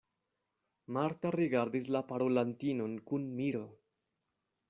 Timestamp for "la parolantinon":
1.97-2.97